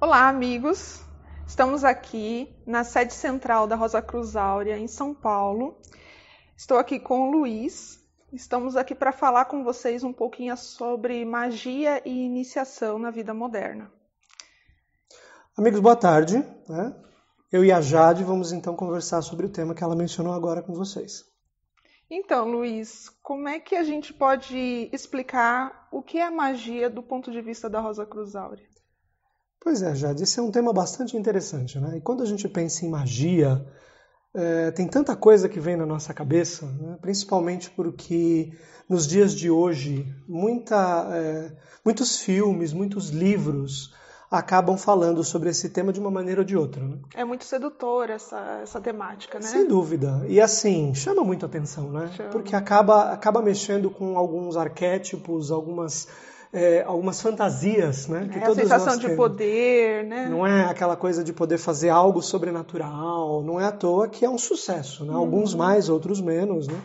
[0.00, 1.02] Olá, amigos.
[1.44, 5.76] Estamos aqui na sede central da Rosa Cruz Áurea, em São Paulo.
[6.56, 7.98] Estou aqui com o Luiz.
[8.32, 13.90] Estamos aqui para falar com vocês um pouquinho sobre magia e iniciação na vida moderna.
[15.56, 16.36] Amigos, boa tarde.
[16.68, 16.94] Né?
[17.50, 20.74] Eu e a Jade vamos então conversar sobre o tema que ela mencionou agora com
[20.74, 21.24] vocês.
[22.08, 27.32] Então, Luiz, como é que a gente pode explicar o que é magia do ponto
[27.32, 28.77] de vista da Rosa Cruz Áurea?
[29.60, 31.96] Pois é, Jade, esse é um tema bastante interessante, né?
[31.96, 33.64] E quando a gente pensa em magia,
[34.34, 36.96] é, tem tanta coisa que vem na nossa cabeça, né?
[37.00, 38.52] principalmente porque
[38.88, 41.52] nos dias de hoje muita, é,
[41.84, 43.92] muitos filmes, muitos livros
[44.30, 46.84] acabam falando sobre esse tema de uma maneira ou de outra.
[46.84, 46.98] Né?
[47.14, 49.46] É muito sedutora essa, essa temática, né?
[49.46, 50.22] Sem dúvida.
[50.28, 52.10] E assim, chama muito atenção, né?
[52.14, 52.28] Chama.
[52.28, 56.06] Porque acaba, acaba mexendo com alguns arquétipos, algumas
[56.52, 58.28] é, algumas fantasias, né?
[58.32, 60.28] Que é, todos a sensação de poder, né?
[60.28, 64.30] Não é aquela coisa de poder fazer algo sobrenatural, não é à toa que é
[64.30, 65.12] um sucesso, né?
[65.12, 65.18] Uhum.
[65.18, 66.80] Alguns mais, outros menos, né?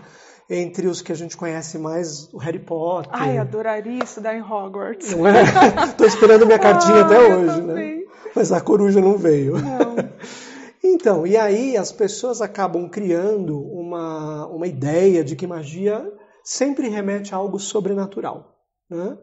[0.49, 3.09] Entre os que a gente conhece mais, o Harry Potter.
[3.13, 5.15] Ai, adoraria estudar em Hogwarts.
[5.15, 5.43] Não é?
[5.97, 8.03] Tô esperando minha cartinha ah, até hoje, né?
[8.35, 9.57] Mas a coruja não veio.
[9.57, 9.95] Não.
[10.85, 16.11] Então, e aí as pessoas acabam criando uma, uma ideia de que magia
[16.43, 18.52] sempre remete a algo sobrenatural.
[18.93, 19.17] Né?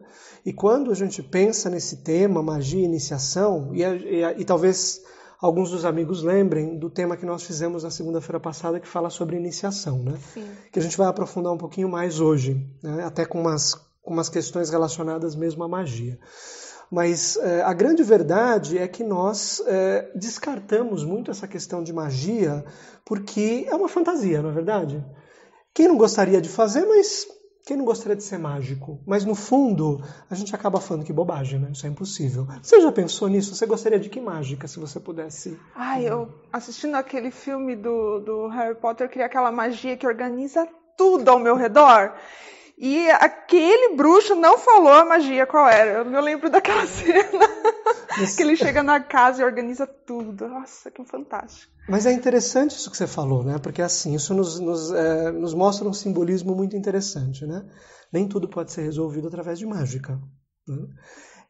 [0.45, 5.01] E quando a gente pensa nesse tema, magia e iniciação, e, e, e, talvez
[5.39, 9.37] alguns dos amigos lembrem do tema que nós fizemos na segunda-feira passada, que fala sobre
[9.37, 10.19] iniciação, né?
[10.71, 13.05] que a gente vai aprofundar um pouquinho mais hoje, né?
[13.05, 16.19] até com umas, com umas questões relacionadas mesmo à magia.
[16.91, 22.65] Mas é, a grande verdade é que nós é, descartamos muito essa questão de magia
[23.05, 25.05] porque é uma fantasia, não é verdade?
[25.73, 27.25] Quem não gostaria de fazer, mas
[27.65, 28.99] quem não gostaria de ser mágico?
[29.05, 31.69] Mas no fundo, a gente acaba falando que bobagem, né?
[31.71, 32.47] Isso é impossível.
[32.61, 33.55] Você já pensou nisso?
[33.55, 35.59] Você gostaria de que mágica, se você pudesse?
[35.75, 40.67] Ai, eu assistindo aquele filme do, do Harry Potter, eu queria aquela magia que organiza
[40.97, 42.13] tudo ao meu redor.
[42.83, 46.03] E aquele bruxo não falou a magia qual era.
[46.03, 47.47] Eu lembro daquela cena
[48.35, 50.47] que ele chega na casa e organiza tudo.
[50.47, 51.71] Nossa, que fantástico.
[51.87, 53.59] Mas é interessante isso que você falou, né?
[53.59, 57.63] Porque assim, isso nos, nos, é, nos mostra um simbolismo muito interessante, né?
[58.11, 60.19] Nem tudo pode ser resolvido através de mágica.
[60.67, 60.87] Né?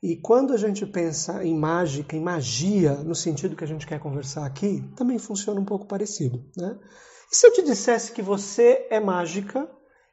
[0.04, 4.02] E quando a gente pensa em mágica, em magia, no sentido que a gente quer
[4.02, 6.78] conversar aqui, também funciona um pouco parecido, né?
[7.32, 9.70] E se eu te dissesse que você é mágica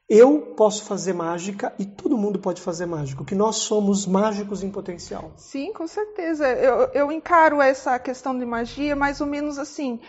[0.09, 4.71] eu posso fazer mágica e todo mundo pode fazer mágica, que nós somos mágicos em
[4.71, 5.31] potencial.
[5.37, 6.47] Sim, com certeza.
[6.47, 9.99] Eu, eu encaro essa questão de magia mais ou menos assim.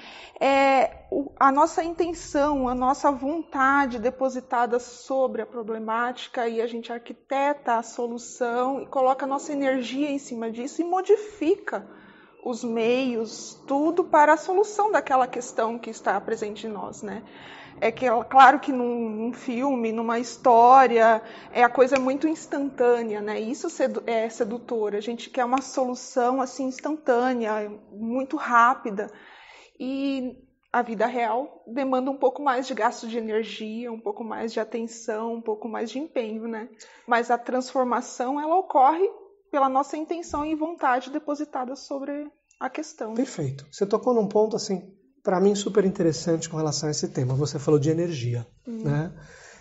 [0.40, 1.04] É,
[1.38, 7.82] a nossa intenção, a nossa vontade depositada sobre a problemática e a gente arquiteta a
[7.82, 11.86] solução e coloca a nossa energia em cima disso e modifica
[12.42, 17.22] os meios, tudo para a solução daquela questão que está presente em nós, né?
[17.80, 23.40] É que claro que num, num, filme, numa história, é a coisa muito instantânea, né?
[23.40, 23.68] Isso
[24.06, 24.94] é sedutor.
[24.94, 29.10] A gente quer uma solução assim instantânea, muito rápida.
[29.78, 30.36] E
[30.70, 34.60] a vida real demanda um pouco mais de gasto de energia, um pouco mais de
[34.60, 36.68] atenção, um pouco mais de empenho, né?
[37.06, 39.08] Mas a transformação ela ocorre
[39.50, 43.14] pela nossa intenção e vontade depositada sobre a questão.
[43.14, 43.66] Perfeito.
[43.72, 47.34] Você tocou num ponto assim para mim, super interessante com relação a esse tema.
[47.34, 48.84] Você falou de energia, uhum.
[48.84, 49.12] né?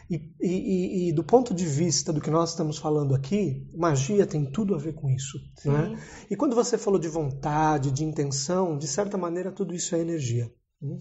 [0.09, 4.43] E, e, e, do ponto de vista do que nós estamos falando aqui, magia tem
[4.43, 5.37] tudo a ver com isso.
[5.63, 5.99] Né?
[6.31, 10.51] E quando você falou de vontade, de intenção, de certa maneira tudo isso é energia.
[10.81, 10.97] Né?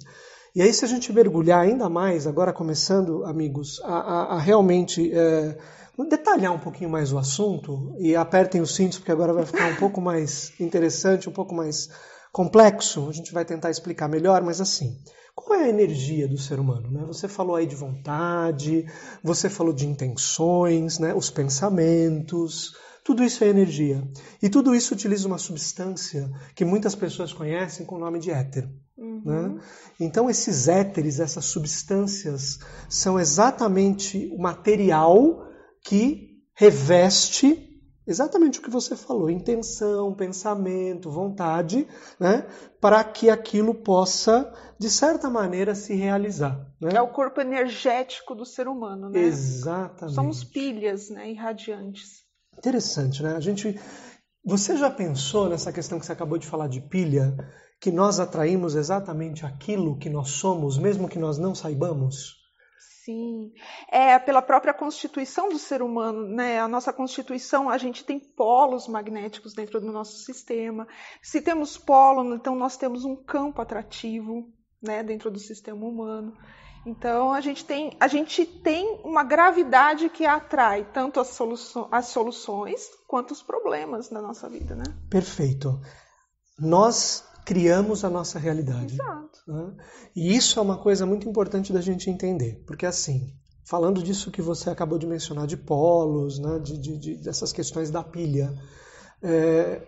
[0.54, 5.10] E aí, se a gente mergulhar ainda mais, agora começando, amigos, a, a, a realmente
[5.10, 5.56] é,
[6.06, 9.76] detalhar um pouquinho mais o assunto, e apertem os cintos, porque agora vai ficar um
[9.76, 11.88] pouco mais interessante, um pouco mais
[12.32, 14.96] complexo, a gente vai tentar explicar melhor, mas assim,
[15.34, 16.90] qual é a energia do ser humano?
[16.90, 17.04] Né?
[17.06, 18.86] Você falou aí de vontade,
[19.22, 21.14] você falou de intenções, né?
[21.14, 22.74] os pensamentos,
[23.04, 24.02] tudo isso é energia.
[24.42, 28.68] E tudo isso utiliza uma substância que muitas pessoas conhecem com o nome de éter.
[28.98, 29.22] Uhum.
[29.24, 29.60] Né?
[30.00, 32.58] Então, esses éteres, essas substâncias,
[32.88, 35.46] são exatamente o material
[35.84, 37.67] que reveste
[38.08, 41.86] exatamente o que você falou, intenção, pensamento, vontade,
[42.18, 42.46] né,
[42.80, 46.66] para que aquilo possa, de certa maneira, se realizar.
[46.80, 46.92] Né?
[46.94, 49.20] É o corpo energético do ser humano, né?
[49.20, 50.14] Exatamente.
[50.14, 52.24] Somos pilhas, né, irradiantes.
[52.56, 53.36] Interessante, né?
[53.36, 53.78] A gente,
[54.44, 57.36] você já pensou nessa questão que você acabou de falar de pilha,
[57.80, 62.37] que nós atraímos exatamente aquilo que nós somos, mesmo que nós não saibamos?
[63.08, 63.54] Sim,
[63.90, 66.60] é pela própria constituição do ser humano, né?
[66.60, 70.86] A nossa constituição, a gente tem polos magnéticos dentro do nosso sistema.
[71.22, 74.52] Se temos polo, então nós temos um campo atrativo,
[74.82, 76.36] né, dentro do sistema humano.
[76.84, 81.34] Então a gente tem, a gente tem uma gravidade que atrai tanto as,
[81.90, 84.84] as soluções quanto os problemas na nossa vida, né?
[85.08, 85.80] Perfeito.
[86.58, 88.92] Nós criamos a nossa realidade.
[88.92, 89.40] Exato.
[89.48, 89.72] Né?
[90.14, 93.32] E isso é uma coisa muito importante da gente entender, porque assim,
[93.64, 97.90] falando disso que você acabou de mencionar de polos, né, de, de, de dessas questões
[97.90, 98.52] da pilha,
[99.22, 99.80] é,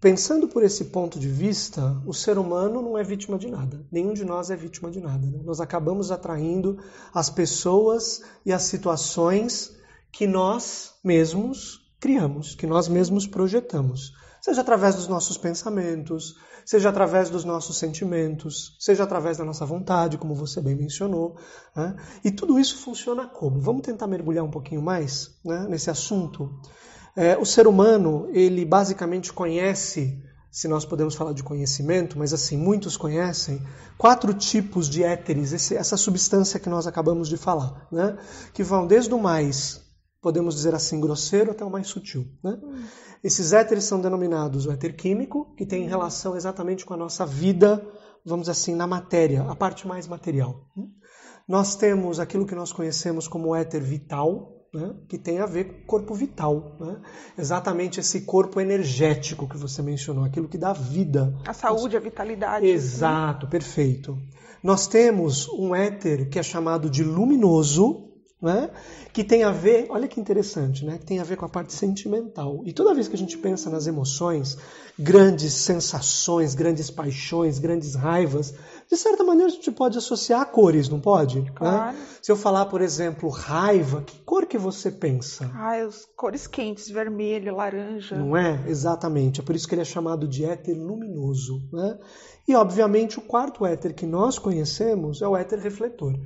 [0.00, 3.84] pensando por esse ponto de vista, o ser humano não é vítima de nada.
[3.90, 5.26] Nenhum de nós é vítima de nada.
[5.26, 5.40] Né?
[5.42, 6.78] Nós acabamos atraindo
[7.12, 9.76] as pessoas e as situações
[10.12, 14.12] que nós mesmos criamos, que nós mesmos projetamos.
[14.42, 16.34] Seja através dos nossos pensamentos,
[16.66, 21.36] seja através dos nossos sentimentos, seja através da nossa vontade, como você bem mencionou.
[21.76, 21.94] Né?
[22.24, 23.60] E tudo isso funciona como?
[23.60, 26.52] Vamos tentar mergulhar um pouquinho mais né, nesse assunto.
[27.14, 32.56] É, o ser humano, ele basicamente conhece, se nós podemos falar de conhecimento, mas assim,
[32.56, 33.64] muitos conhecem,
[33.96, 38.18] quatro tipos de éteres, esse, essa substância que nós acabamos de falar, né?
[38.52, 39.82] que vão desde o mais,
[40.22, 42.24] podemos dizer assim, grosseiro até o mais sutil.
[42.42, 42.56] Né?
[42.62, 42.84] Hum.
[43.22, 47.84] Esses éteres são denominados o éter químico, que tem relação exatamente com a nossa vida,
[48.24, 50.68] vamos assim, na matéria, a parte mais material.
[51.46, 55.82] Nós temos aquilo que nós conhecemos como éter vital, né, que tem a ver com
[55.82, 56.76] o corpo vital.
[56.80, 57.00] Né?
[57.36, 61.36] Exatamente esse corpo energético que você mencionou, aquilo que dá vida.
[61.46, 62.66] A saúde, a vitalidade.
[62.66, 63.50] Exato, né?
[63.50, 64.16] perfeito.
[64.62, 68.11] Nós temos um éter que é chamado de luminoso,
[68.42, 68.70] né?
[69.12, 70.98] que tem a ver, olha que interessante, né?
[70.98, 72.62] que tem a ver com a parte sentimental.
[72.64, 74.58] E toda vez que a gente pensa nas emoções,
[74.98, 78.52] grandes sensações, grandes paixões, grandes raivas,
[78.90, 81.40] de certa maneira a gente pode associar cores, não pode?
[81.40, 81.52] Né?
[81.54, 81.96] Claro.
[81.96, 82.06] Né?
[82.20, 85.50] Se eu falar, por exemplo, raiva, que cor que você pensa?
[85.54, 88.16] Ah, as cores quentes, vermelho, laranja.
[88.16, 88.64] Não é?
[88.66, 89.40] Exatamente.
[89.40, 91.62] É por isso que ele é chamado de éter luminoso.
[91.72, 91.98] Né?
[92.48, 96.18] E, obviamente, o quarto éter que nós conhecemos é o éter refletor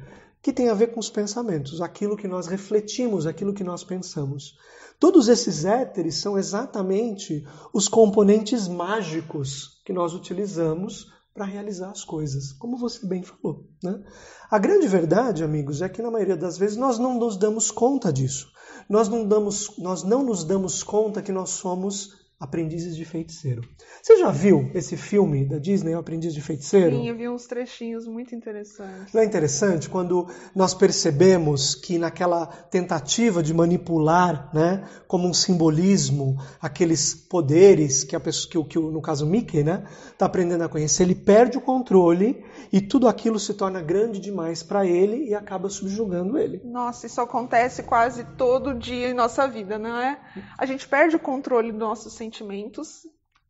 [0.46, 4.54] que tem a ver com os pensamentos, aquilo que nós refletimos, aquilo que nós pensamos.
[5.00, 7.44] Todos esses éteres são exatamente
[7.75, 13.66] os componentes mágicos que nós utilizamos para realizar as coisas, como você bem falou.
[13.82, 14.00] Né?
[14.48, 18.12] A grande verdade, amigos, é que na maioria das vezes nós não nos damos conta
[18.12, 18.46] disso.
[18.88, 23.62] Nós não, damos, nós não nos damos conta que nós somos Aprendizes de Feiticeiro.
[24.02, 26.94] Você já viu esse filme da Disney, O Aprendiz de Feiticeiro?
[26.94, 29.14] Sim, eu vi uns trechinhos muito interessantes.
[29.14, 36.36] Não é interessante quando nós percebemos que naquela tentativa de manipular, né, como um simbolismo,
[36.60, 41.04] aqueles poderes que a pessoa, que, que no caso Mickey, né, está aprendendo a conhecer,
[41.04, 45.70] ele perde o controle e tudo aquilo se torna grande demais para ele e acaba
[45.70, 46.60] subjugando ele.
[46.64, 50.18] Nossa, isso acontece quase todo dia em nossa vida, não é?
[50.58, 53.06] A gente perde o controle do nosso sentimentos,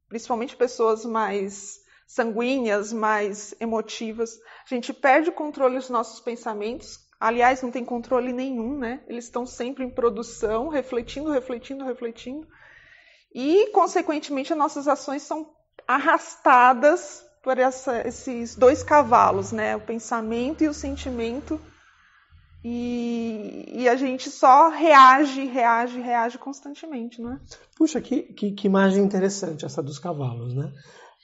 [0.09, 4.39] principalmente pessoas mais sanguíneas, mais emotivas.
[4.65, 7.01] A gente perde o controle dos nossos pensamentos.
[7.19, 9.03] Aliás, não tem controle nenhum, né?
[9.09, 12.47] Eles estão sempre em produção, refletindo, refletindo, refletindo.
[13.35, 15.55] E, consequentemente, as nossas ações são
[15.89, 19.75] arrastadas por essa, esses dois cavalos, né?
[19.75, 21.61] O pensamento e o sentimento
[22.65, 27.41] e, e, a gente só reage, reage, reage constantemente, não é?
[27.77, 30.73] Puxa, que, que, que imagem interessante essa dos cavalos, né?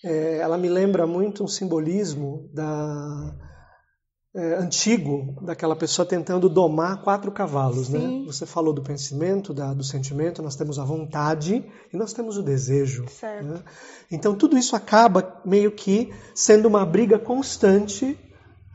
[0.05, 3.35] É, ela me lembra muito um simbolismo da,
[4.35, 8.01] é, antigo daquela pessoa tentando domar quatro cavalos, né?
[8.01, 8.21] Sim.
[8.21, 8.27] né?
[8.27, 12.43] Você falou do pensamento, da, do sentimento, nós temos a vontade e nós temos o
[12.43, 13.07] desejo.
[13.09, 13.45] Certo.
[13.45, 13.63] Né?
[14.11, 18.19] Então tudo isso acaba meio que sendo uma briga constante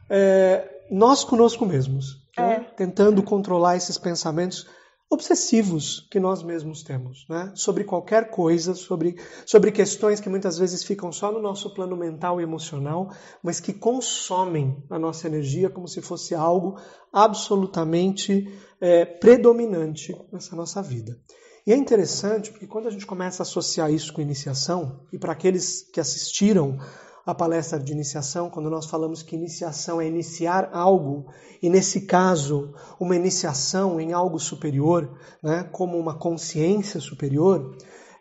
[0.09, 2.67] é, nós conosco mesmos né?
[2.75, 4.67] tentando controlar esses pensamentos
[5.09, 7.51] obsessivos que nós mesmos temos, né?
[7.55, 9.15] sobre qualquer coisa, sobre,
[9.45, 13.09] sobre questões que muitas vezes ficam só no nosso plano mental e emocional,
[13.41, 16.77] mas que consomem a nossa energia como se fosse algo
[17.11, 21.17] absolutamente é, predominante nessa nossa vida.
[21.65, 25.33] E é interessante porque quando a gente começa a associar isso com iniciação, e para
[25.33, 26.79] aqueles que assistiram
[27.27, 31.29] a palestra de iniciação, quando nós falamos que iniciação é iniciar algo,
[31.61, 37.75] e nesse caso, uma iniciação em algo superior, né, como uma consciência superior,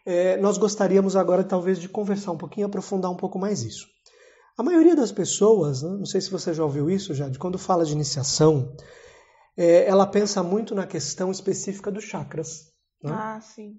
[0.04, 3.86] é, nós gostaríamos agora talvez de conversar um pouquinho, aprofundar um pouco mais isso.
[4.58, 7.58] A maioria das pessoas, né, não sei se você já ouviu isso, já, de quando
[7.58, 8.74] fala de iniciação,
[9.56, 12.72] é, ela pensa muito na questão específica dos chakras.
[13.00, 13.12] Né?
[13.14, 13.76] Ah, sim.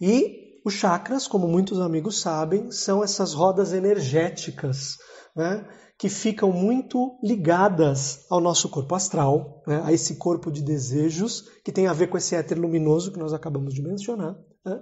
[0.00, 4.96] E os chakras, como muitos amigos sabem, são essas rodas energéticas
[5.34, 5.66] né,
[5.98, 9.82] que ficam muito ligadas ao nosso corpo astral, né?
[9.84, 13.32] a esse corpo de desejos, que tem a ver com esse éter luminoso que nós
[13.32, 14.36] acabamos de mencionar.
[14.64, 14.80] Né?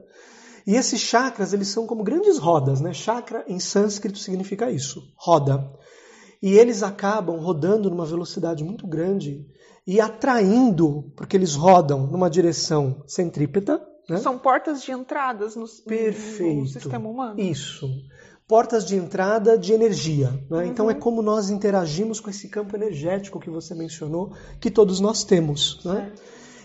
[0.66, 2.92] E esses chakras, eles são como grandes rodas, né?
[2.92, 5.70] Chakra em sânscrito significa isso, roda.
[6.42, 9.46] E eles acabam rodando numa velocidade muito grande
[9.86, 13.80] e atraindo, porque eles rodam numa direção centrípeta.
[14.10, 14.18] Né?
[14.18, 17.38] São portas de entradas no, no sistema humano.
[17.38, 17.88] Isso.
[18.48, 20.30] Portas de entrada de energia.
[20.50, 20.58] Né?
[20.58, 20.64] Uhum.
[20.64, 25.22] Então é como nós interagimos com esse campo energético que você mencionou, que todos nós
[25.22, 25.84] temos.
[25.84, 26.12] Né?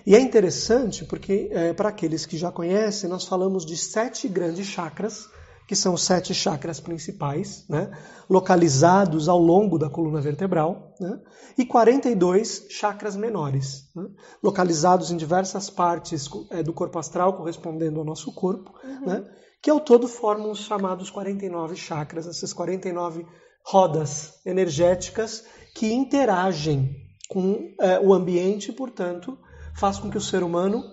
[0.08, 4.66] E é interessante porque, é, para aqueles que já conhecem, nós falamos de sete grandes
[4.66, 5.30] chakras
[5.68, 7.92] que são os sete chakras principais, né,
[8.30, 11.20] localizados ao longo da coluna vertebral, né,
[11.58, 14.06] e 42 chakras menores, né,
[14.44, 19.06] localizados em diversas partes é, do corpo astral, correspondendo ao nosso corpo, uhum.
[19.06, 19.24] né,
[19.62, 23.26] que ao todo formam os chamados 49 chakras, essas 49
[23.66, 25.44] rodas energéticas
[25.74, 26.96] que interagem
[27.28, 29.38] com é, o ambiente e, portanto,
[29.76, 30.84] faz com que o ser humano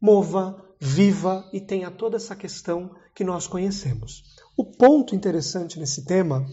[0.00, 4.24] mova, viva e tenha toda essa questão que nós conhecemos.
[4.56, 6.44] O ponto interessante nesse tema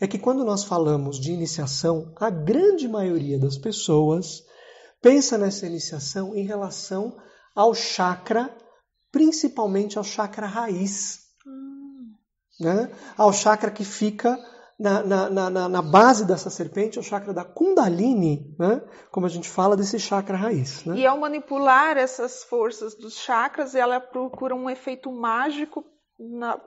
[0.00, 4.42] é que quando nós falamos de iniciação, a grande maioria das pessoas
[5.00, 7.16] pensa nessa iniciação em relação
[7.54, 8.52] ao chakra,
[9.12, 12.12] principalmente ao chakra raiz, hum.
[12.58, 12.90] né?
[13.16, 14.36] ao chakra que fica
[14.78, 18.82] na, na, na, na, base dessa serpente é o chakra da Kundalini, né?
[19.10, 20.84] como a gente fala desse chakra raiz.
[20.84, 20.98] Né?
[20.98, 25.84] E ao manipular essas forças dos chakras, ela procura um efeito mágico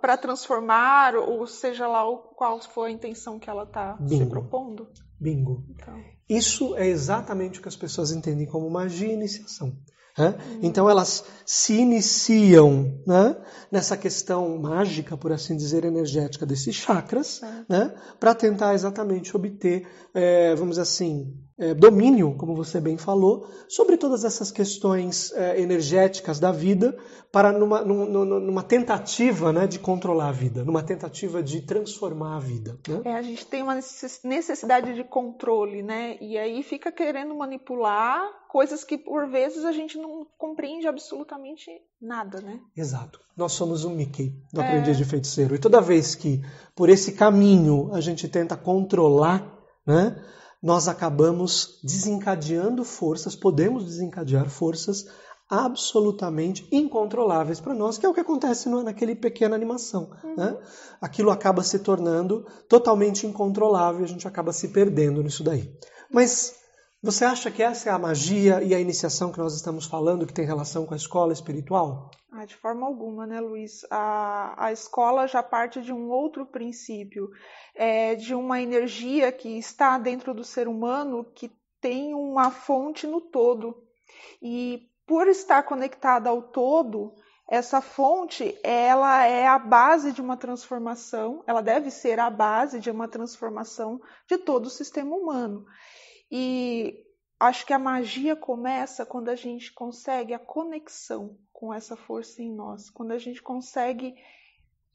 [0.01, 2.03] para transformar, ou seja lá
[2.35, 4.87] qual for a intenção que ela está se propondo.
[5.19, 5.65] Bingo.
[5.69, 5.95] Então.
[6.27, 9.75] Isso é exatamente o que as pessoas entendem como magia e iniciação.
[10.19, 10.35] Né?
[10.61, 13.38] Então elas se iniciam né,
[13.71, 20.53] nessa questão mágica, por assim dizer, energética desses chakras, né, para tentar exatamente obter, é,
[20.55, 26.39] vamos dizer assim, é, domínio, como você bem falou, sobre todas essas questões é, energéticas
[26.39, 26.97] da vida,
[27.31, 32.39] para numa, numa, numa tentativa né, de controlar a vida, numa tentativa de transformar a
[32.39, 32.79] vida.
[32.87, 33.01] Né?
[33.03, 36.17] É, a gente tem uma necessidade de controle, né?
[36.21, 41.69] E aí fica querendo manipular coisas que por vezes a gente não compreende absolutamente
[42.01, 42.59] nada, né?
[42.75, 43.19] Exato.
[43.35, 44.65] Nós somos um Mickey do é.
[44.65, 45.53] aprendiz de feiticeiro.
[45.53, 46.41] E toda vez que
[46.73, 49.45] por esse caminho a gente tenta controlar,
[49.85, 50.15] né?
[50.61, 55.07] Nós acabamos desencadeando forças, podemos desencadear forças
[55.49, 60.11] absolutamente incontroláveis para nós, que é o que acontece naquele pequena animação.
[60.23, 60.35] Uhum.
[60.35, 60.57] Né?
[61.01, 65.73] Aquilo acaba se tornando totalmente incontrolável, a gente acaba se perdendo nisso daí.
[66.11, 66.58] Mas
[67.01, 70.34] você acha que essa é a magia e a iniciação que nós estamos falando, que
[70.34, 72.12] tem relação com a escola espiritual?
[72.32, 73.86] Ah, de forma alguma, né, Luiz?
[73.89, 77.29] A, a escola já parte de um outro princípio,
[77.74, 81.51] é, de uma energia que está dentro do ser humano que
[81.82, 83.84] tem uma fonte no todo.
[84.41, 87.15] E por estar conectada ao todo,
[87.50, 92.91] essa fonte ela é a base de uma transformação, ela deve ser a base de
[92.91, 95.65] uma transformação de todo o sistema humano.
[96.31, 97.05] E
[97.39, 102.53] acho que a magia começa quando a gente consegue a conexão com essa força em
[102.53, 104.15] nós, quando a gente consegue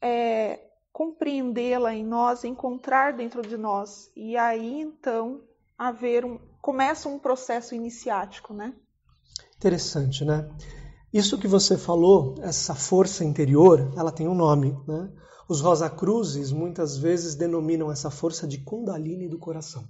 [0.01, 0.59] é,
[0.91, 4.09] compreendê-la em nós, encontrar dentro de nós.
[4.15, 5.41] E aí então
[5.77, 8.73] haver um, começa um processo iniciático, né?
[9.57, 10.49] Interessante, né?
[11.13, 15.11] Isso que você falou, essa força interior, ela tem um nome, né?
[15.47, 19.87] Os Rosa Cruzes muitas vezes denominam essa força de Kundalini do coração.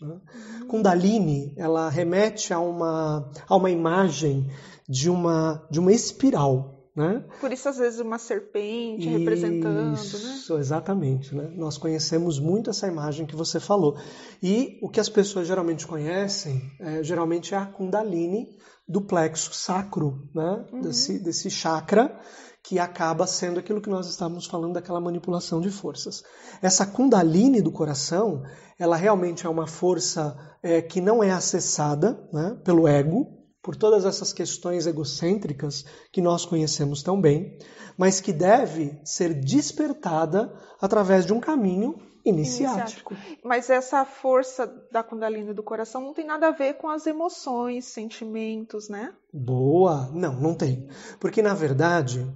[0.00, 0.20] Né?
[0.68, 4.50] Kundalini, ela remete a uma, a uma imagem
[4.88, 6.74] de uma, de uma espiral.
[6.94, 7.22] Né?
[7.40, 9.94] Por isso, às vezes, uma serpente isso, representando.
[9.94, 10.60] Isso, né?
[10.60, 11.34] exatamente.
[11.34, 11.52] Né?
[11.54, 13.98] Nós conhecemos muito essa imagem que você falou.
[14.42, 18.48] E o que as pessoas geralmente conhecem, é, geralmente é a Kundalini
[18.88, 20.64] do plexo sacro, né?
[20.72, 20.80] Uhum.
[20.80, 22.18] desse, desse chakra,
[22.66, 26.24] que acaba sendo aquilo que nós estávamos falando daquela manipulação de forças.
[26.60, 28.42] Essa Kundalini do coração,
[28.76, 33.28] ela realmente é uma força é, que não é acessada né, pelo ego,
[33.62, 37.56] por todas essas questões egocêntricas que nós conhecemos tão bem,
[37.96, 41.94] mas que deve ser despertada através de um caminho
[42.24, 43.14] iniciático.
[43.14, 43.46] iniciático.
[43.46, 47.84] Mas essa força da Kundalini do coração não tem nada a ver com as emoções,
[47.84, 49.14] sentimentos, né?
[49.32, 50.10] Boa!
[50.12, 50.88] Não, não tem.
[51.20, 52.26] Porque, na verdade,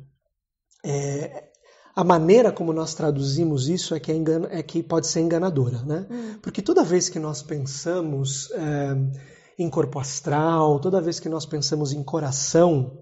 [0.85, 1.45] é,
[1.95, 5.83] a maneira como nós traduzimos isso é que, é, engana, é que pode ser enganadora,
[5.83, 6.07] né?
[6.11, 6.39] Hum.
[6.41, 8.97] Porque toda vez que nós pensamos é,
[9.59, 12.99] em corpo astral, toda vez que nós pensamos em coração,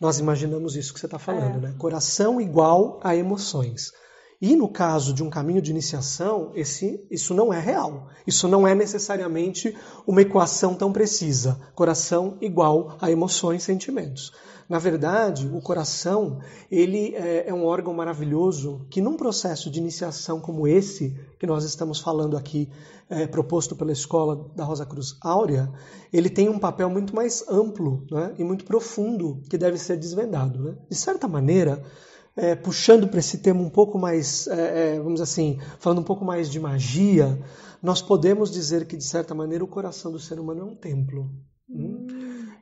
[0.00, 1.68] nós imaginamos isso que você está falando, é.
[1.68, 1.74] né?
[1.78, 3.92] Coração igual a emoções.
[4.40, 8.08] E no caso de um caminho de iniciação, esse, isso não é real.
[8.26, 11.60] Isso não é necessariamente uma equação tão precisa.
[11.74, 14.32] Coração igual a emoções, sentimentos.
[14.70, 16.38] Na verdade, o coração
[16.70, 21.64] ele é, é um órgão maravilhoso que, num processo de iniciação como esse que nós
[21.64, 22.70] estamos falando aqui,
[23.08, 25.68] é, proposto pela escola da Rosa Cruz Áurea,
[26.12, 30.62] ele tem um papel muito mais amplo né, e muito profundo que deve ser desvendado.
[30.62, 30.76] Né?
[30.88, 31.82] De certa maneira,
[32.36, 36.24] é, puxando para esse tema um pouco mais, é, é, vamos assim, falando um pouco
[36.24, 37.42] mais de magia,
[37.82, 41.28] nós podemos dizer que, de certa maneira, o coração do ser humano é um templo.
[41.68, 42.06] Hum.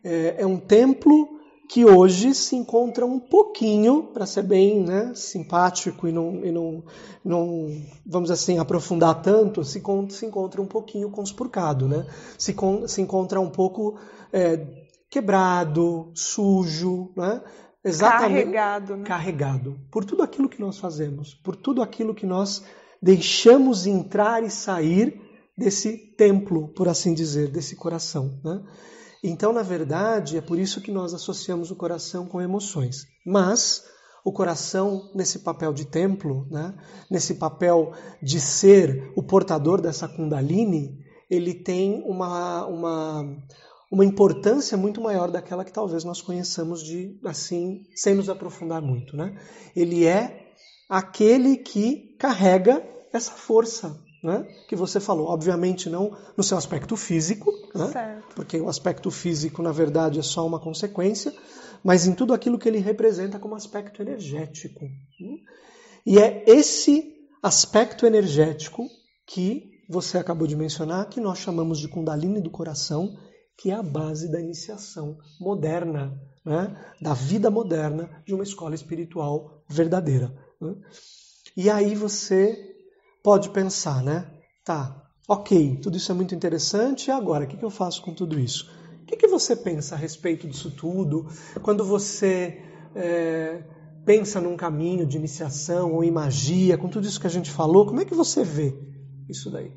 [0.03, 1.38] É, é um templo
[1.69, 6.83] que hoje se encontra um pouquinho, para ser bem né, simpático e, não, e não,
[7.23, 7.71] não,
[8.07, 12.07] vamos assim, aprofundar tanto, se, se encontra um pouquinho conspurcado, né?
[12.39, 12.57] se,
[12.87, 13.99] se encontra um pouco
[14.33, 17.43] é, quebrado, sujo, né?
[17.85, 19.05] Exatamente, carregado, né?
[19.05, 22.65] carregado por tudo aquilo que nós fazemos, por tudo aquilo que nós
[23.01, 25.21] deixamos entrar e sair
[25.57, 28.41] desse templo, por assim dizer, desse coração.
[28.45, 28.63] Né?
[29.23, 33.07] Então, na verdade, é por isso que nós associamos o coração com emoções.
[33.27, 33.85] Mas
[34.25, 36.75] o coração, nesse papel de templo, né,
[37.11, 40.99] nesse papel de ser o portador dessa Kundalini,
[41.31, 43.37] ele tem uma, uma,
[43.91, 49.17] uma importância muito maior daquela que talvez nós conheçamos de assim, sem nos aprofundar muito.
[49.17, 49.37] Né?
[49.75, 50.53] Ele é
[50.89, 52.83] aquele que carrega
[53.13, 55.29] essa força né, que você falou.
[55.29, 60.47] Obviamente não no seu aspecto físico, né, porque o aspecto físico, na verdade, é só
[60.47, 61.33] uma consequência,
[61.83, 64.85] mas em tudo aquilo que ele representa como aspecto energético.
[64.85, 65.37] Né?
[66.05, 68.89] E é esse aspecto energético
[69.27, 73.17] que você acabou de mencionar, que nós chamamos de Kundalini do coração,
[73.57, 79.63] que é a base da iniciação moderna, né, da vida moderna de uma escola espiritual
[79.69, 80.33] verdadeira.
[80.61, 80.75] Né?
[81.57, 82.78] E aí você
[83.29, 84.27] pode pensar, né?
[84.65, 87.45] Tá, ok, tudo isso é muito interessante, e agora?
[87.45, 88.75] O que, eu faço com tudo isso?
[89.03, 91.29] O que, você pensa a respeito disso tudo?
[91.63, 92.59] Quando você
[92.95, 93.63] é,
[94.07, 97.85] pensa num caminho de iniciação ou em magia, com tudo isso que a gente falou,
[97.85, 98.75] como é que você vê
[99.29, 99.71] isso daí?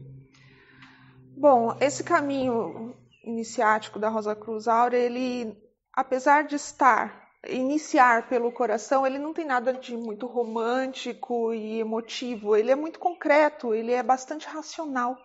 [1.35, 5.57] Bom, esse caminho iniciático da Rosa Cruz Áurea, ele,
[5.93, 12.55] apesar de estar iniciar pelo coração, ele não tem nada de muito romântico e emotivo,
[12.55, 15.17] ele é muito concreto, ele é bastante racional,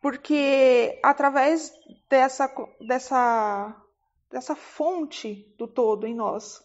[0.00, 1.72] porque através
[2.08, 3.74] dessa, dessa,
[4.30, 6.60] dessa fonte do todo em nós,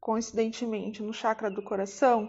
[0.00, 2.28] coincidentemente no chakra do coração,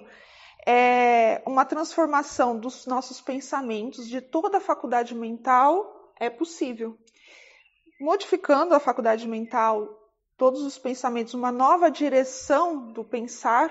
[0.66, 6.98] é uma transformação dos nossos pensamentos, de toda a faculdade mental, é possível.
[8.00, 10.05] Modificando a faculdade mental
[10.38, 13.70] todos os pensamentos, uma nova direção do pensar,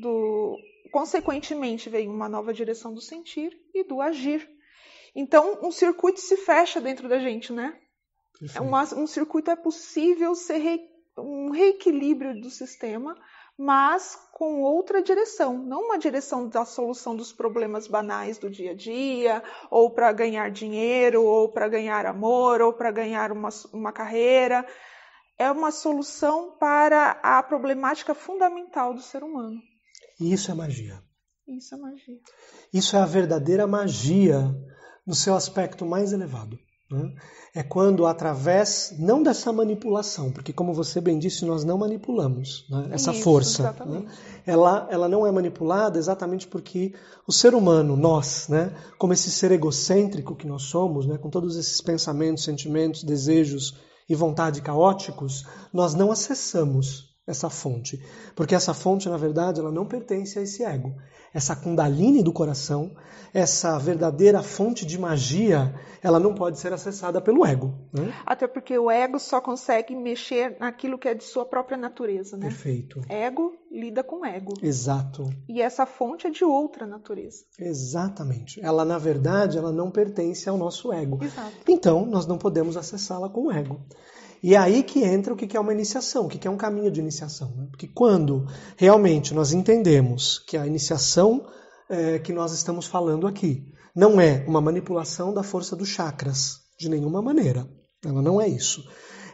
[0.00, 0.56] do
[0.92, 4.48] consequentemente vem uma nova direção do sentir e do agir.
[5.14, 7.78] Então, um circuito se fecha dentro da gente, né?
[8.54, 10.80] É uma, um circuito é possível ser re,
[11.18, 13.16] um reequilíbrio do sistema,
[13.58, 18.74] mas com outra direção, não uma direção da solução dos problemas banais do dia a
[18.74, 24.66] dia, ou para ganhar dinheiro, ou para ganhar amor, ou para ganhar uma, uma carreira,
[25.40, 29.58] é uma solução para a problemática fundamental do ser humano.
[30.20, 31.02] E isso é magia.
[31.48, 32.18] Isso é magia.
[32.70, 34.54] Isso é a verdadeira magia
[35.06, 36.58] no seu aspecto mais elevado.
[36.90, 37.14] Né?
[37.54, 42.90] É quando, através, não dessa manipulação, porque, como você bem disse, nós não manipulamos né?
[42.92, 43.72] essa Isso, força.
[43.86, 44.04] Né?
[44.44, 46.92] Ela, ela não é manipulada exatamente porque
[47.26, 48.76] o ser humano, nós, né?
[48.98, 51.16] como esse ser egocêntrico que nós somos, né?
[51.16, 58.02] com todos esses pensamentos, sentimentos, desejos e vontade caóticos, nós não acessamos essa fonte,
[58.34, 60.94] porque essa fonte, na verdade, ela não pertence a esse ego.
[61.32, 62.90] Essa kundalini do coração,
[63.32, 67.72] essa verdadeira fonte de magia, ela não pode ser acessada pelo ego.
[67.92, 68.12] Né?
[68.26, 72.36] Até porque o ego só consegue mexer naquilo que é de sua própria natureza.
[72.36, 72.48] Né?
[72.48, 73.00] Perfeito.
[73.08, 74.54] Ego lida com ego.
[74.60, 75.30] Exato.
[75.48, 77.44] E essa fonte é de outra natureza.
[77.58, 78.60] Exatamente.
[78.60, 81.22] Ela, na verdade, ela não pertence ao nosso ego.
[81.22, 81.52] Exato.
[81.68, 83.80] Então, nós não podemos acessá-la com o ego.
[84.42, 86.90] E é aí que entra o que é uma iniciação, o que é um caminho
[86.90, 87.54] de iniciação.
[87.56, 87.66] Né?
[87.70, 91.46] Porque quando realmente nós entendemos que a iniciação
[91.88, 96.88] é, que nós estamos falando aqui não é uma manipulação da força dos chakras, de
[96.88, 97.68] nenhuma maneira.
[98.04, 98.82] Ela não é isso.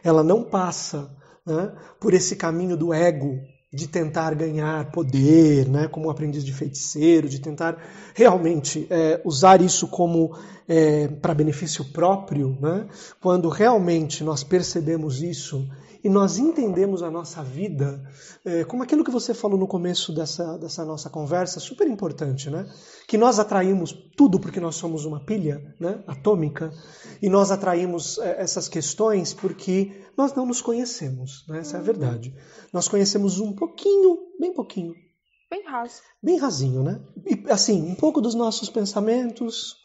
[0.03, 1.09] Ela não passa
[1.45, 3.39] né, por esse caminho do ego,
[3.71, 7.77] de tentar ganhar poder, né, como um aprendiz de feiticeiro, de tentar
[8.15, 10.33] realmente é, usar isso como
[10.67, 12.87] é, para benefício próprio, né,
[13.19, 15.67] quando realmente nós percebemos isso
[16.03, 18.03] e nós entendemos a nossa vida,
[18.45, 22.67] é, como aquilo que você falou no começo dessa, dessa nossa conversa, super importante, né?
[23.07, 26.03] Que nós atraímos tudo porque nós somos uma pilha né?
[26.07, 26.71] atômica,
[27.21, 31.59] e nós atraímos é, essas questões porque nós não nos conhecemos, né?
[31.59, 32.35] essa é a verdade.
[32.71, 34.93] Nós conhecemos um pouquinho, bem pouquinho.
[35.49, 36.01] Bem raso.
[36.21, 36.99] Bem rasinho, né?
[37.25, 39.75] E, assim, um pouco dos nossos pensamentos,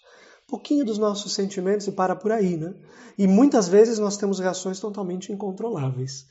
[0.52, 2.74] pouquinho dos nossos sentimentos e para por aí, né?
[3.16, 6.26] E muitas vezes nós temos reações totalmente incontroláveis.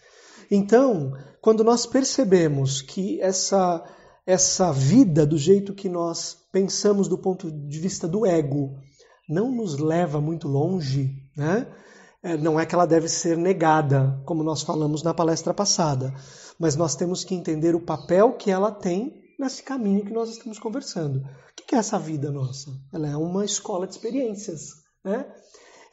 [0.51, 3.83] Então, quando nós percebemos que essa
[4.23, 8.77] essa vida do jeito que nós pensamos do ponto de vista do ego
[9.27, 11.65] não nos leva muito longe, né?
[12.21, 16.13] É, não é que ela deve ser negada, como nós falamos na palestra passada,
[16.59, 20.59] mas nós temos que entender o papel que ela tem nesse caminho que nós estamos
[20.59, 21.23] conversando.
[21.71, 22.69] Que é essa vida nossa?
[22.91, 24.73] Ela é uma escola de experiências.
[25.05, 25.25] Né?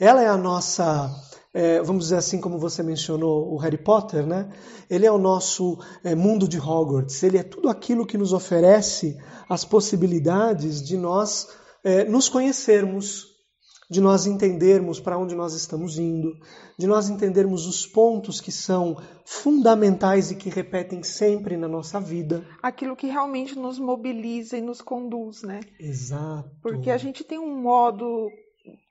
[0.01, 1.09] Ela é a nossa,
[1.55, 4.53] é, vamos dizer assim, como você mencionou, o Harry Potter, né?
[4.91, 7.23] Ele é o nosso é, mundo de Hogwarts.
[7.23, 9.17] Ele é tudo aquilo que nos oferece
[9.49, 11.47] as possibilidades de nós
[11.85, 13.38] é, nos conhecermos,
[13.91, 16.39] de nós entendermos para onde nós estamos indo,
[16.77, 22.45] de nós entendermos os pontos que são fundamentais e que repetem sempre na nossa vida.
[22.63, 25.61] Aquilo que realmente nos mobiliza e nos conduz, né?
[25.81, 26.51] Exato.
[26.63, 28.31] Porque a gente tem um modo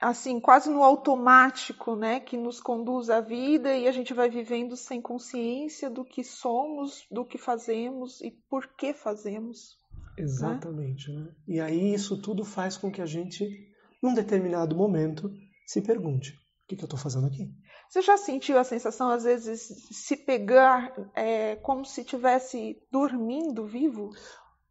[0.01, 4.75] assim, quase no automático, né, que nos conduz à vida e a gente vai vivendo
[4.75, 9.77] sem consciência do que somos, do que fazemos e por que fazemos.
[10.17, 10.23] Né?
[10.23, 11.19] Exatamente, né?
[11.19, 11.31] né?
[11.47, 13.66] E aí isso tudo faz com que a gente
[14.01, 15.31] num determinado momento,
[15.65, 17.49] se pergunte: o que, que eu estou fazendo aqui?
[17.89, 24.09] Você já sentiu a sensação, às vezes, se pegar é, como se estivesse dormindo vivo?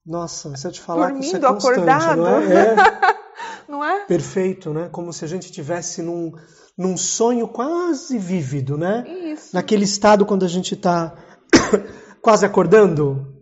[0.04, 2.20] Nossa, se eu te falar dormindo, que isso é constante, acordado.
[2.20, 2.54] não é?
[2.54, 2.76] é?
[3.68, 4.04] não é?
[4.06, 4.88] Perfeito, né?
[4.90, 6.32] Como se a gente estivesse num,
[6.76, 9.04] num sonho quase vívido, né?
[9.08, 9.54] Isso.
[9.54, 11.16] Naquele estado quando a gente está
[12.20, 13.34] quase acordando.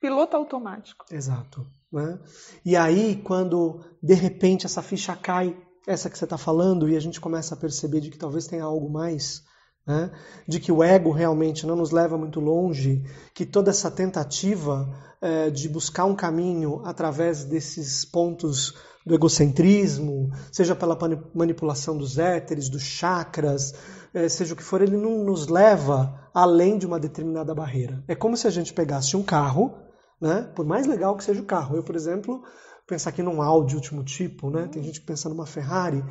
[0.00, 1.04] Piloto automático.
[1.10, 1.66] Exato.
[1.92, 2.18] Né?
[2.64, 7.00] E aí, quando de repente essa ficha cai, essa que você está falando, e a
[7.00, 9.42] gente começa a perceber de que talvez tenha algo mais,
[9.86, 10.10] né?
[10.46, 13.02] de que o ego realmente não nos leva muito longe,
[13.34, 14.86] que toda essa tentativa
[15.20, 18.74] é, de buscar um caminho através desses pontos
[19.06, 20.96] do egocentrismo, seja pela
[21.34, 23.74] manipulação dos éteres, dos chakras,
[24.12, 28.04] é, seja o que for, ele não nos leva além de uma determinada barreira.
[28.06, 29.87] É como se a gente pegasse um carro
[30.20, 30.42] né?
[30.54, 31.76] Por mais legal que seja o carro.
[31.76, 32.42] Eu, por exemplo,
[32.86, 34.66] pensar aqui num Audi último tipo, né?
[34.66, 36.02] Tem gente que pensa numa Ferrari,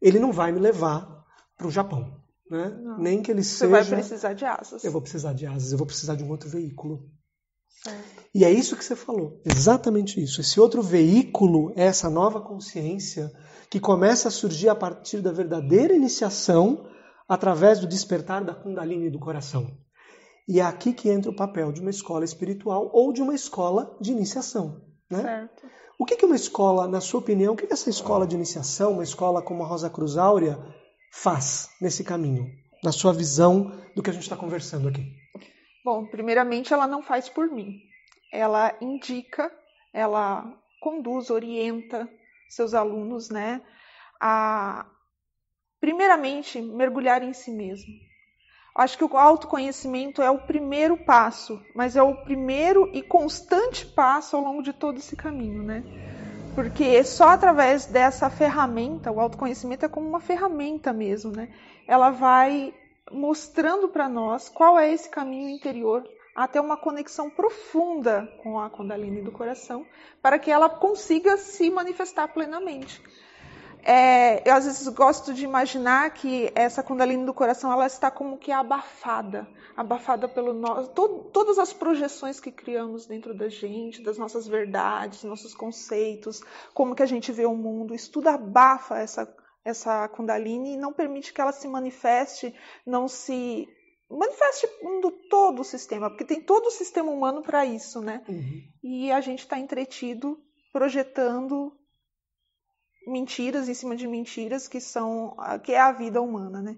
[0.00, 1.24] ele não vai me levar
[1.56, 2.20] para o Japão,
[2.50, 2.76] né?
[2.98, 3.70] Nem que ele Você seja.
[3.70, 4.82] vai precisar de asas.
[4.82, 7.08] Eu vou precisar de asas, eu vou precisar de um outro veículo.
[7.82, 8.22] Certo.
[8.34, 10.40] E é isso que você falou, exatamente isso.
[10.40, 13.32] Esse outro veículo é essa nova consciência
[13.68, 16.86] que começa a surgir a partir da verdadeira iniciação
[17.28, 19.76] através do despertar da Kundalini do coração.
[20.48, 23.96] E é aqui que entra o papel de uma escola espiritual ou de uma escola
[24.00, 24.82] de iniciação.
[25.10, 25.22] Né?
[25.22, 25.66] Certo.
[25.98, 28.92] O que, que uma escola, na sua opinião, o que, que essa escola de iniciação,
[28.92, 30.58] uma escola como a Rosa Cruz Áurea,
[31.12, 32.50] faz nesse caminho?
[32.82, 35.06] Na sua visão do que a gente está conversando aqui?
[35.84, 37.78] Bom, primeiramente, ela não faz por mim.
[38.32, 39.52] Ela indica,
[39.92, 40.44] ela
[40.80, 42.08] conduz, orienta
[42.48, 43.62] seus alunos, né,
[44.20, 44.86] a
[45.80, 47.92] primeiramente mergulhar em si mesmo,
[48.74, 54.34] Acho que o autoconhecimento é o primeiro passo, mas é o primeiro e constante passo
[54.34, 55.84] ao longo de todo esse caminho, né?
[56.54, 61.48] Porque só através dessa ferramenta, o autoconhecimento é como uma ferramenta mesmo, né?
[61.86, 62.74] Ela vai
[63.10, 66.02] mostrando para nós qual é esse caminho interior
[66.34, 69.86] até uma conexão profunda com a Kundalini do coração,
[70.22, 73.02] para que ela consiga se manifestar plenamente.
[73.84, 78.38] É, eu às vezes gosto de imaginar que essa Kundalini do coração ela está como
[78.38, 84.16] que abafada, abafada pelo nosso, to, todas as projeções que criamos dentro da gente, das
[84.16, 86.40] nossas verdades, nossos conceitos,
[86.72, 89.26] como que a gente vê o mundo, isso tudo abafa essa
[89.64, 92.52] essa Kundalini e não permite que ela se manifeste,
[92.84, 93.68] não se
[94.10, 98.22] manifeste mundo todo o sistema, porque tem todo o sistema humano para isso, né?
[98.28, 98.62] Uhum.
[98.82, 100.38] E a gente está entretido
[100.72, 101.72] projetando
[103.06, 106.76] mentiras em cima de mentiras que são que é a vida humana, né?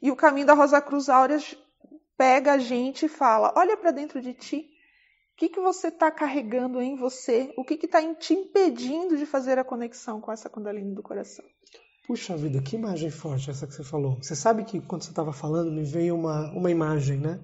[0.00, 1.38] E o caminho da Rosa Cruz Áurea
[2.16, 4.70] pega a gente e fala: olha para dentro de ti.
[5.34, 7.52] O que, que você está carregando em você?
[7.58, 11.44] O que está te impedindo de fazer a conexão com essa Kundalini do coração?
[12.06, 14.16] Puxa vida, que imagem forte essa que você falou.
[14.22, 17.38] Você sabe que quando você estava falando, me veio uma, uma imagem, né?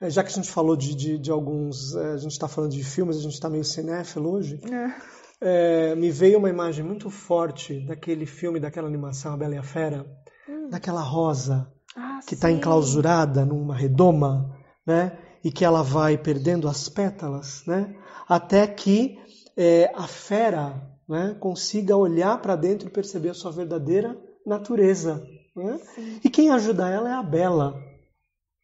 [0.00, 1.94] É, já que a gente falou de, de, de alguns.
[1.94, 4.58] É, a gente está falando de filmes, a gente está meio cinéfilo hoje.
[4.64, 9.58] É é, me veio uma imagem muito forte daquele filme, daquela animação, A Bela e
[9.58, 10.06] a Fera,
[10.48, 10.68] hum.
[10.70, 11.70] daquela rosa.
[11.96, 15.18] Ah, que está enclausurada numa redoma, né?
[15.44, 17.94] E que ela vai perdendo as pétalas, né?
[18.26, 19.18] Até que
[19.56, 25.22] é, a fera né, consiga olhar para dentro e perceber a sua verdadeira natureza.
[25.54, 25.78] Né?
[26.24, 27.74] E quem ajuda ela é a Bela.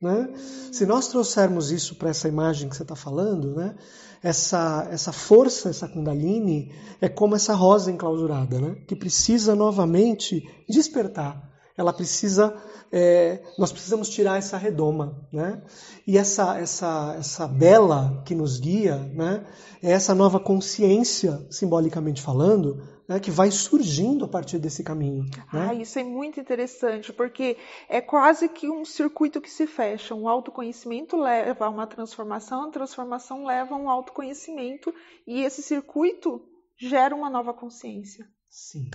[0.00, 0.32] Né?
[0.72, 3.74] Se nós trouxermos isso para essa imagem que você está falando, né?
[4.22, 8.76] essa, essa força, essa Kundalini, é como essa rosa enclausurada, né?
[8.87, 11.48] que precisa novamente despertar.
[11.76, 12.56] Ela precisa,
[12.90, 15.62] é, nós precisamos tirar essa redoma, né?
[16.04, 19.46] E essa, essa, essa bela que nos guia, né?
[19.80, 25.25] É essa nova consciência, simbolicamente falando, né, que vai surgindo a partir desse caminho.
[25.51, 25.68] Né?
[25.71, 27.57] Ah, isso é muito interessante, porque
[27.88, 30.14] é quase que um circuito que se fecha.
[30.14, 34.94] Um autoconhecimento leva a uma transformação, a transformação leva a um autoconhecimento,
[35.27, 36.42] e esse circuito
[36.79, 38.27] gera uma nova consciência.
[38.51, 38.90] Sim,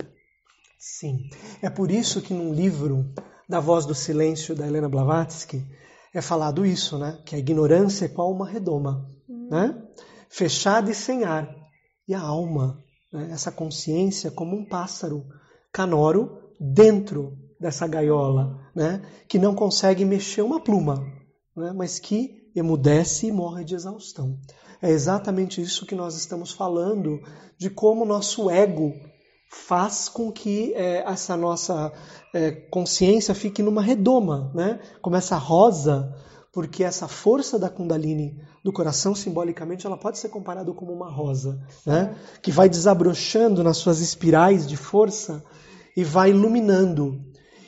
[0.78, 1.28] sim.
[1.60, 3.04] É por isso que num livro
[3.48, 5.60] da Voz do Silêncio, da Helena Blavatsky,
[6.14, 7.20] é falado isso, né?
[7.26, 9.48] Que a ignorância é qual uma redoma, hum.
[9.50, 9.82] né?
[10.28, 11.52] Fechada e sem ar.
[12.06, 12.83] E a alma
[13.14, 15.24] né, essa consciência como um pássaro
[15.72, 21.06] canoro dentro dessa gaiola, né, que não consegue mexer uma pluma,
[21.56, 24.36] né, mas que emudece e morre de exaustão.
[24.82, 27.20] É exatamente isso que nós estamos falando
[27.56, 28.92] de como o nosso ego
[29.48, 31.92] faz com que é, essa nossa
[32.34, 34.80] é, consciência fique numa redoma, né?
[35.00, 36.12] como essa rosa
[36.54, 41.60] porque essa força da Kundalini do coração, simbolicamente, ela pode ser comparada como uma rosa,
[41.84, 42.16] né?
[42.40, 45.44] que vai desabrochando nas suas espirais de força
[45.96, 47.20] e vai iluminando.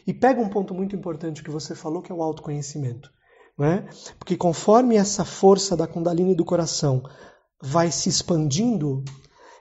[0.07, 3.11] E pega um ponto muito importante que você falou, que é o autoconhecimento.
[3.59, 3.88] Né?
[4.20, 7.03] Porque conforme essa força da Kundalini do coração
[7.61, 9.03] vai se expandindo,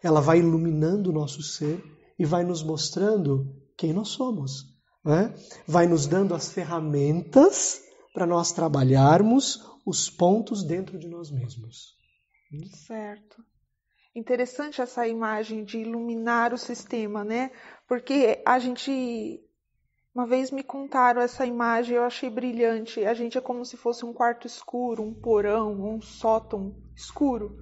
[0.04, 1.84] ela vai iluminando o nosso ser
[2.20, 4.66] e vai nos mostrando quem nós somos.
[5.04, 5.34] Né?
[5.68, 7.85] Vai nos dando as ferramentas
[8.16, 11.98] para nós trabalharmos os pontos dentro de nós mesmos.
[12.88, 13.44] Certo.
[14.16, 17.52] Interessante essa imagem de iluminar o sistema, né?
[17.86, 19.42] Porque a gente.
[20.14, 23.04] Uma vez me contaram essa imagem, eu achei brilhante.
[23.04, 27.58] A gente é como se fosse um quarto escuro, um porão, um sótão escuro,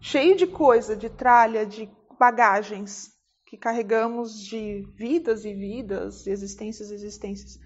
[0.00, 3.10] cheio de coisa, de tralha, de bagagens
[3.44, 7.58] que carregamos de vidas e vidas, existências e existências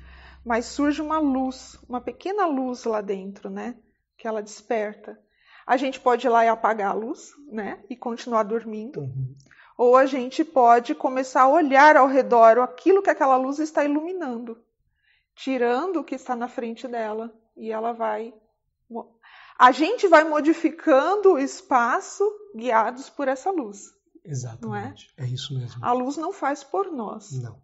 [0.45, 3.77] mas surge uma luz, uma pequena luz lá dentro, né?
[4.17, 5.19] Que ela desperta.
[5.67, 7.83] A gente pode ir lá e apagar a luz, né?
[7.89, 9.01] E continuar dormindo.
[9.01, 9.35] Uhum.
[9.77, 14.63] Ou a gente pode começar a olhar ao redor aquilo que aquela luz está iluminando,
[15.35, 17.33] tirando o que está na frente dela.
[17.57, 18.35] E ela vai.
[19.59, 22.25] A gente vai modificando o espaço
[22.55, 23.93] guiados por essa luz.
[24.25, 25.13] Exatamente.
[25.17, 25.25] É?
[25.25, 25.85] é isso mesmo.
[25.85, 27.31] A luz não faz por nós.
[27.41, 27.61] Não.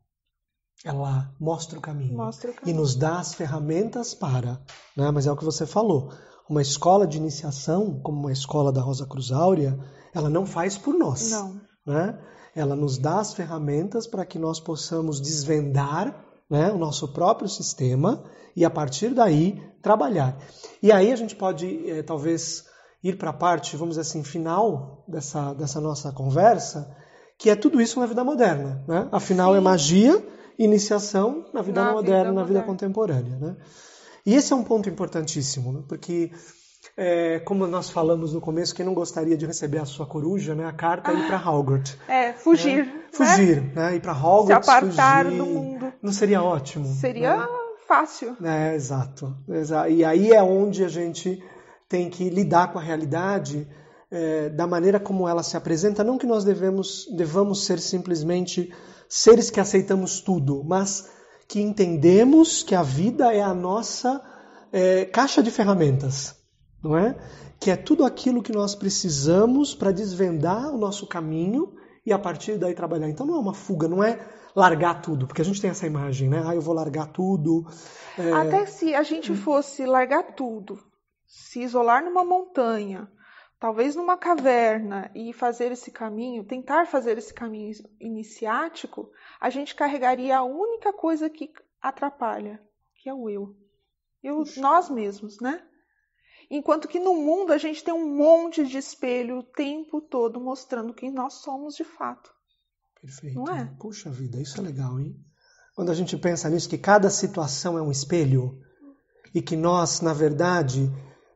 [0.85, 2.77] Ela mostra o caminho, mostra o caminho.
[2.77, 4.61] e nos dá as ferramentas para.
[4.97, 5.11] Né?
[5.11, 6.13] Mas é o que você falou.
[6.49, 9.79] Uma escola de iniciação, como uma escola da Rosa Cruz Áurea,
[10.15, 11.31] ela não faz por nós.
[11.31, 11.61] Não.
[11.85, 12.19] Né?
[12.55, 18.25] Ela nos dá as ferramentas para que nós possamos desvendar né, o nosso próprio sistema
[18.57, 20.39] e, a partir daí, trabalhar.
[20.83, 22.65] E aí a gente pode, é, talvez,
[23.03, 26.97] ir para a parte, vamos dizer assim, final dessa, dessa nossa conversa,
[27.39, 28.85] que é tudo isso na vida moderna.
[28.89, 29.09] Né?
[29.13, 29.59] Afinal, é Sim.
[29.59, 33.37] é magia iniciação na vida na moderna, vida na vida contemporânea.
[33.39, 33.57] Né?
[34.27, 35.83] E esse é um ponto importantíssimo, né?
[35.89, 36.33] porque,
[36.97, 40.67] é, como nós falamos no começo, quem não gostaria de receber a sua coruja, né?
[40.67, 41.97] a carta é ir para Hogwarts.
[42.09, 42.87] É, fugir.
[42.87, 43.03] Né?
[43.13, 43.95] Fugir, né?
[43.95, 44.67] ir para Hogwarts.
[44.67, 45.39] Se apartar fugir.
[45.39, 45.93] do mundo.
[46.03, 46.87] Não seria ótimo?
[46.87, 47.47] Seria né?
[47.87, 48.37] fácil.
[48.43, 49.35] É, exato.
[49.89, 51.43] E aí é onde a gente
[51.89, 53.67] tem que lidar com a realidade
[54.11, 56.05] é, da maneira como ela se apresenta.
[56.05, 58.73] Não que nós devemos, devamos ser simplesmente
[59.09, 61.11] seres que aceitamos tudo, mas
[61.47, 64.23] que entendemos que a vida é a nossa
[64.71, 66.37] é, caixa de ferramentas,
[66.83, 67.17] não é?
[67.59, 72.59] Que é tudo aquilo que nós precisamos para desvendar o nosso caminho e a partir
[72.59, 73.09] daí trabalhar.
[73.09, 74.19] Então não é uma fuga, não é
[74.55, 76.43] largar tudo, porque a gente tem essa imagem, né?
[76.45, 77.67] Ah, eu vou largar tudo.
[78.19, 78.33] É...
[78.33, 80.79] Até se a gente fosse largar tudo,
[81.27, 83.09] se isolar numa montanha,
[83.59, 90.39] talvez numa caverna e fazer esse caminho, tentar fazer esse caminho iniciático, a gente carregaria
[90.39, 92.63] a única coisa que atrapalha,
[92.97, 93.57] que é o eu.
[94.23, 95.63] eu nós mesmos, né?
[96.51, 100.95] Enquanto que no mundo a gente tem um monte de espelho o tempo todo mostrando
[100.95, 102.33] quem nós somos de fato.
[103.01, 103.37] Perfeito.
[103.37, 103.67] Não é?
[103.79, 105.15] Puxa vida, isso é legal, hein?
[105.75, 108.59] Quando a gente pensa nisso, que cada situação é um espelho
[109.35, 110.91] e que nós, na verdade,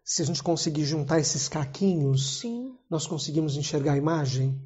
[0.05, 2.75] se a gente conseguir juntar esses caquinhos, Sim.
[2.91, 4.61] nós conseguimos enxergar a imagem.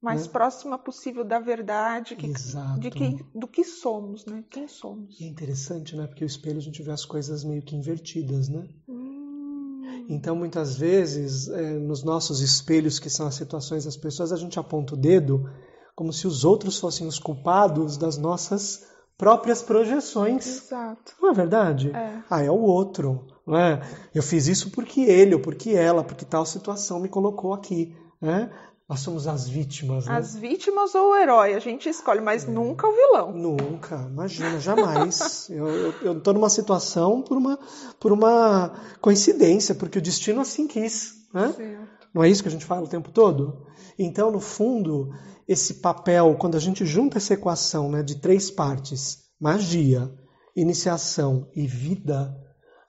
[0.00, 0.32] mais né?
[0.32, 2.32] próxima possível da verdade, que,
[2.80, 4.44] de quem, do que somos, né?
[4.50, 5.20] Quem somos.
[5.20, 6.06] E é interessante, né?
[6.06, 8.68] Porque o espelho a gente vê as coisas meio que invertidas, né?
[8.88, 14.36] Hum, Então, muitas vezes, eh, nos nossos espelhos, que são as situações das pessoas, a
[14.36, 15.48] gente aponta o dedo
[15.94, 18.84] como se os outros fossem os culpados das nossas
[19.16, 20.46] próprias projeções.
[20.46, 21.14] Exato.
[21.20, 21.90] Não é verdade?
[21.90, 22.18] É.
[22.28, 23.80] Ah, é o outro, não é?
[24.14, 28.50] Eu fiz isso porque ele ou porque ela, porque tal situação me colocou aqui, né?
[28.88, 30.16] Nós somos as vítimas, né?
[30.16, 33.32] As vítimas ou o herói, a gente escolhe, mas nunca o vilão.
[33.32, 35.48] Nunca, imagina, jamais.
[35.48, 37.58] eu, eu, eu tô numa situação por uma,
[37.98, 41.52] por uma coincidência, porque o destino assim quis, né?
[41.56, 42.01] Certo.
[42.14, 43.66] Não é isso que a gente fala o tempo todo?
[43.98, 45.10] Então, no fundo,
[45.46, 50.12] esse papel, quando a gente junta essa equação né, de três partes, magia,
[50.54, 52.36] iniciação e vida,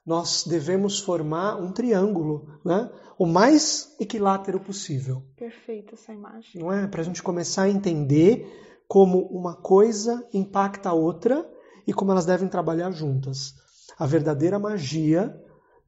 [0.06, 2.90] nós devemos formar um triângulo, né?
[3.18, 6.60] o mais equilátero possível, Perfeita essa imagem.
[6.60, 6.86] não é?
[6.86, 8.46] Para a gente começar a entender
[8.86, 11.48] como uma coisa impacta a outra
[11.86, 13.54] e como elas devem trabalhar juntas.
[13.98, 15.34] A verdadeira magia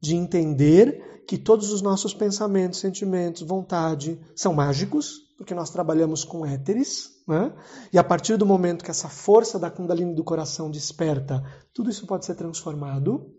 [0.01, 6.45] de entender que todos os nossos pensamentos, sentimentos, vontade são mágicos, porque nós trabalhamos com
[6.45, 7.53] éteres, né?
[7.91, 12.07] e a partir do momento que essa força da Kundalini do coração desperta, tudo isso
[12.07, 13.29] pode ser transformado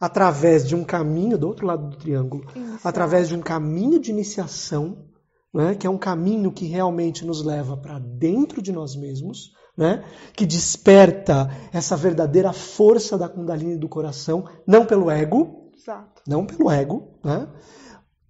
[0.00, 2.46] através de um caminho, do outro lado do triângulo,
[2.82, 5.04] através de um caminho de iniciação,
[5.52, 10.04] né, que é um caminho que realmente nos leva para dentro de nós mesmos, né,
[10.34, 16.22] que desperta essa verdadeira força da Kundalini do coração, não pelo ego, Exato.
[16.26, 17.48] não pelo ego, né,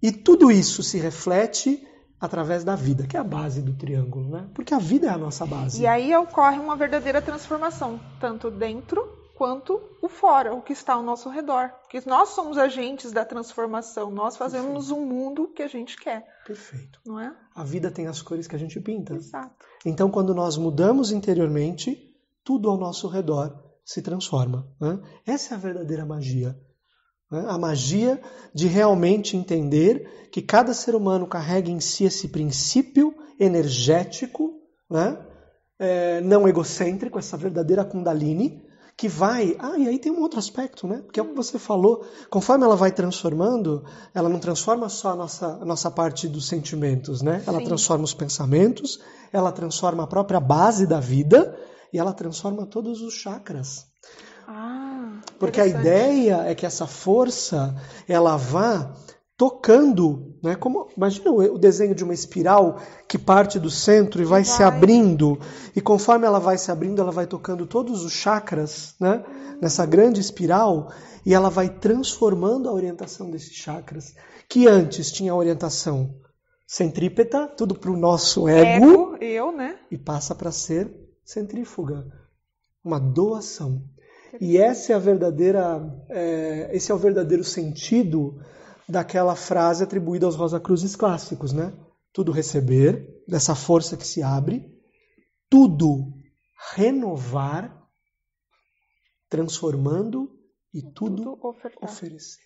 [0.01, 1.85] e tudo isso se reflete
[2.19, 5.17] através da vida, que é a base do triângulo, né, porque a vida é a
[5.17, 5.81] nossa base.
[5.81, 11.03] E aí ocorre uma verdadeira transformação, tanto dentro quanto o fora, o que está ao
[11.03, 11.69] nosso redor.
[11.81, 16.99] Porque nós somos agentes da transformação, nós fazemos um mundo que a gente quer, Perfeito.
[17.05, 17.33] não é?
[17.55, 19.13] A vida tem as cores que a gente pinta.
[19.15, 19.65] Exato.
[19.85, 21.97] Então, quando nós mudamos interiormente,
[22.43, 24.67] tudo ao nosso redor se transforma.
[24.79, 24.99] né?
[25.25, 26.59] Essa é a verdadeira magia.
[27.31, 27.45] Né?
[27.47, 28.21] A magia
[28.53, 34.53] de realmente entender que cada ser humano carrega em si esse princípio energético,
[34.89, 35.17] né?
[35.77, 38.61] É, não egocêntrico, essa verdadeira Kundalini,
[38.97, 39.55] que vai.
[39.59, 41.01] Ah, e aí tem um outro aspecto, né?
[41.05, 42.05] Porque é o que você falou.
[42.29, 47.21] Conforme ela vai transformando, ela não transforma só a nossa, a nossa parte dos sentimentos,
[47.21, 47.41] né?
[47.47, 47.65] Ela Sim.
[47.65, 48.99] transforma os pensamentos,
[49.31, 51.57] ela transforma a própria base da vida
[51.93, 53.85] e ela transforma todos os chakras.
[54.45, 54.88] Ah,
[55.37, 57.75] Porque a ideia é que essa força
[58.07, 58.93] ela vá
[59.37, 60.55] tocando, né?
[60.55, 64.67] Como imagina o desenho de uma espiral que parte do centro e vai, se vai.
[64.67, 65.39] abrindo
[65.73, 69.23] e conforme ela vai se abrindo, ela vai tocando todos os chakras, né?
[69.61, 70.91] Nessa grande espiral
[71.25, 74.13] e ela vai transformando a orientação desses chakras
[74.49, 76.15] que antes tinha a orientação
[76.67, 79.79] centrípeta, tudo para o nosso ego, Ego, eu, né?
[79.89, 82.05] e passa para ser centrífuga,
[82.83, 83.83] uma doação.
[84.39, 88.41] E essa é a verdadeira, é, esse é o verdadeiro sentido
[88.87, 91.73] daquela frase atribuída aos Rosacruzes clássicos, né?
[92.11, 94.65] Tudo receber, dessa força que se abre,
[95.49, 96.13] tudo
[96.75, 97.87] renovar,
[99.29, 100.37] transformando
[100.73, 102.43] e tudo Tudo oferecer.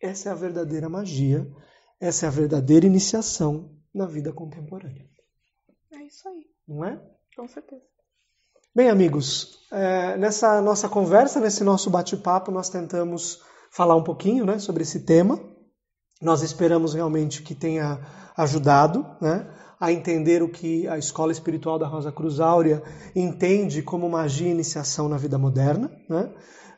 [0.00, 1.46] Essa é a verdadeira magia,
[2.00, 5.06] essa é a verdadeira iniciação na vida contemporânea,
[5.92, 7.00] É isso aí, não é?
[7.36, 7.82] com certeza.
[8.72, 14.60] Bem, amigos, é, nessa nossa conversa, nesse nosso bate-papo, nós tentamos falar um pouquinho né,
[14.60, 15.40] sobre esse tema.
[16.22, 17.98] Nós esperamos realmente que tenha
[18.36, 19.44] ajudado né,
[19.80, 22.80] a entender o que a Escola Espiritual da Rosa Cruz Áurea
[23.12, 25.90] entende como magia e iniciação na vida moderna.
[26.08, 26.30] Né?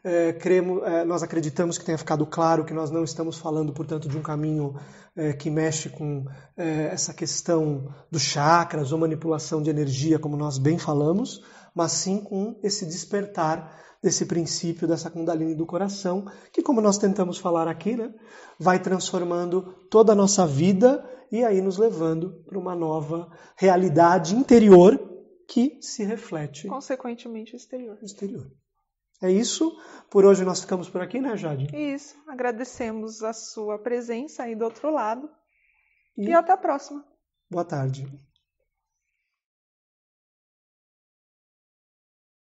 [0.02, 4.08] É, cremos, é, nós acreditamos que tenha ficado claro que nós não estamos falando, portanto,
[4.08, 4.74] de um caminho
[5.14, 6.24] é, que mexe com
[6.56, 11.42] é, essa questão dos chakras ou manipulação de energia, como nós bem falamos,
[11.74, 17.38] mas sim com esse despertar desse princípio, dessa Kundalini do coração, que, como nós tentamos
[17.38, 18.12] falar aqui, né,
[18.58, 24.98] vai transformando toda a nossa vida e aí nos levando para uma nova realidade interior
[25.48, 27.96] que se reflete Consequentemente, exterior.
[28.02, 28.50] exterior.
[29.22, 29.70] É isso.
[30.10, 31.68] Por hoje nós ficamos por aqui, né, Jade?
[31.74, 32.16] Isso.
[32.26, 35.30] Agradecemos a sua presença aí do outro lado.
[36.18, 37.04] E E até a próxima.
[37.48, 38.04] boa tarde.